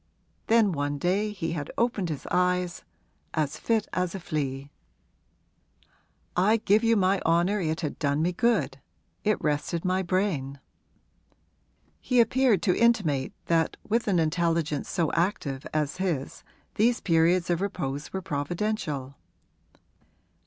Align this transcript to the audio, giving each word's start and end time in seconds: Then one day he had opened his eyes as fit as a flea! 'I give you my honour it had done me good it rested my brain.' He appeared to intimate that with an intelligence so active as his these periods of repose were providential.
Then 0.47 0.71
one 0.71 0.97
day 0.97 1.29
he 1.31 1.51
had 1.51 1.69
opened 1.77 2.09
his 2.09 2.25
eyes 2.31 2.83
as 3.35 3.57
fit 3.59 3.87
as 3.93 4.15
a 4.15 4.19
flea! 4.19 4.71
'I 6.35 6.57
give 6.57 6.83
you 6.83 6.97
my 6.97 7.21
honour 7.23 7.59
it 7.61 7.81
had 7.81 7.99
done 7.99 8.23
me 8.23 8.31
good 8.31 8.81
it 9.23 9.39
rested 9.43 9.85
my 9.85 10.01
brain.' 10.01 10.59
He 11.99 12.19
appeared 12.19 12.63
to 12.63 12.75
intimate 12.75 13.33
that 13.45 13.77
with 13.87 14.07
an 14.07 14.17
intelligence 14.17 14.89
so 14.89 15.11
active 15.11 15.67
as 15.71 15.97
his 15.97 16.43
these 16.73 16.99
periods 16.99 17.51
of 17.51 17.61
repose 17.61 18.11
were 18.11 18.23
providential. 18.23 19.13